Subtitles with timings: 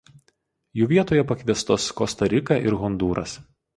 [0.79, 3.37] Jų vietoje pakviestos Kosta Rika ir Hondūras.